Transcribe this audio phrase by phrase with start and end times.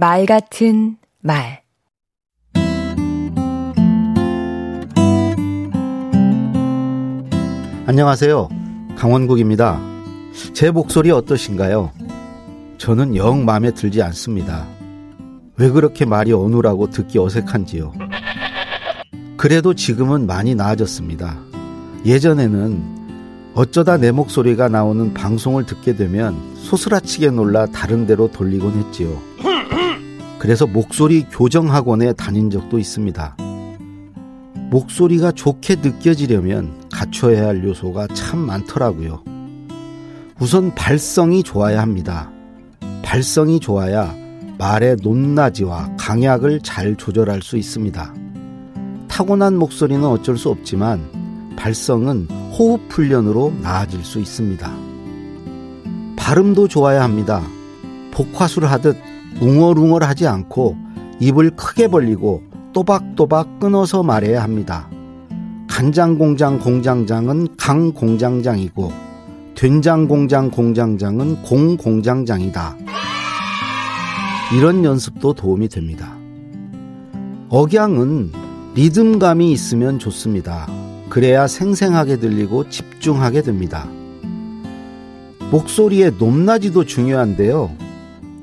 [0.00, 1.62] 말 같은 말
[7.84, 8.48] 안녕하세요.
[8.94, 9.80] 강원국입니다.
[10.54, 11.90] 제 목소리 어떠신가요?
[12.78, 14.68] 저는 영 마음에 들지 않습니다.
[15.56, 17.92] 왜 그렇게 말이 어눌하고 듣기 어색한지요.
[19.36, 21.40] 그래도 지금은 많이 나아졌습니다.
[22.06, 22.98] 예전에는
[23.54, 29.20] 어쩌다 내 목소리가 나오는 방송을 듣게 되면 소스라치게 놀라 다른 데로 돌리곤 했지요.
[30.38, 33.36] 그래서 목소리 교정학원에 다닌 적도 있습니다.
[34.70, 39.22] 목소리가 좋게 느껴지려면 갖춰야 할 요소가 참 많더라고요.
[40.40, 42.30] 우선 발성이 좋아야 합니다.
[43.02, 44.14] 발성이 좋아야
[44.58, 48.14] 말의 높낮이와 강약을 잘 조절할 수 있습니다.
[49.08, 54.70] 타고난 목소리는 어쩔 수 없지만 발성은 호흡 훈련으로 나아질 수 있습니다.
[56.16, 57.42] 발음도 좋아야 합니다.
[58.12, 58.96] 복화술 하듯
[59.40, 60.76] 웅얼웅얼 하지 않고
[61.20, 62.42] 입을 크게 벌리고
[62.72, 64.88] 또박또박 끊어서 말해야 합니다.
[65.68, 68.92] 간장공장 공장장은 강 공장장이고
[69.54, 72.76] 된장공장 공장장은 공 공장장이다.
[74.56, 76.16] 이런 연습도 도움이 됩니다.
[77.48, 78.32] 억양은
[78.74, 80.68] 리듬감이 있으면 좋습니다.
[81.08, 83.88] 그래야 생생하게 들리고 집중하게 됩니다.
[85.50, 87.87] 목소리의 높낮이도 중요한데요.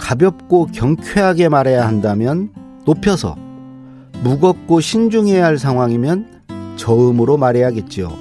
[0.05, 2.51] 가볍고 경쾌하게 말해야 한다면
[2.85, 3.35] 높여서,
[4.21, 6.43] 무겁고 신중해야 할 상황이면
[6.75, 8.13] 저음으로 말해야겠지요.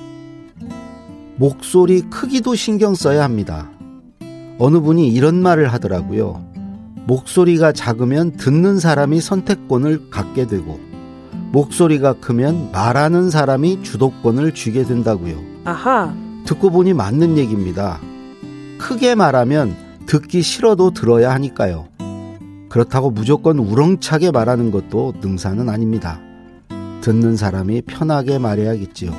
[1.37, 3.69] 목소리 크기도 신경 써야 합니다.
[4.59, 6.43] 어느 분이 이런 말을 하더라고요.
[7.07, 10.81] 목소리가 작으면 듣는 사람이 선택권을 갖게 되고,
[11.53, 15.37] 목소리가 크면 말하는 사람이 주도권을 쥐게 된다고요.
[15.67, 16.15] 아하.
[16.47, 18.01] 듣고 보니 맞는 얘기입니다.
[18.79, 19.84] 크게 말하면
[20.15, 21.89] 듣기 싫어도 들어야 하니까요.
[22.69, 26.21] 그렇다고 무조건 우렁차게 말하는 것도 능사는 아닙니다.
[27.01, 29.13] 듣는 사람이 편하게 말해야겠지요.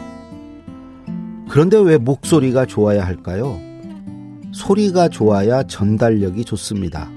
[1.50, 3.60] 그런데 왜 목소리가 좋아야 할까요?
[4.54, 7.10] 소리가 좋아야 전달력이 좋습니다.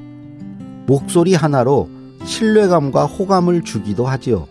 [0.89, 1.89] 목소리 하나로
[2.25, 4.49] 신뢰감과 호감을 주기도 하지요.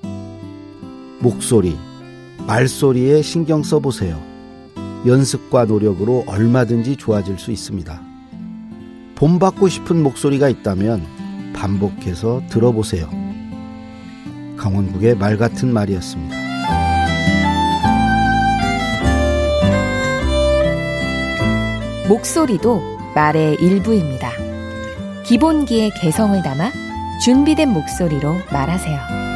[1.19, 1.75] 목소리,
[2.47, 4.21] 말소리에 신경 써보세요.
[5.05, 8.06] 연습과 노력으로 얼마든지 좋아질 수 있습니다.
[9.17, 13.09] 본받고 싶은 목소리가 있다면 반복해서 들어보세요.
[14.57, 16.37] 강원국의 말 같은 말이었습니다.
[22.07, 22.79] 목소리도
[23.15, 24.29] 말의 일부입니다.
[25.25, 26.71] 기본기의 개성을 담아
[27.23, 29.26] 준비된 목소리로 말하세요.